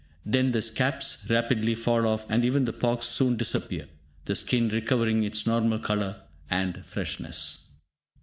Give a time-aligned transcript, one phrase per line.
[0.25, 3.87] Then the scabs rapidly fall off, and even the pocks soon disappear,
[4.25, 7.67] the skin recovering its normal colour and freshness.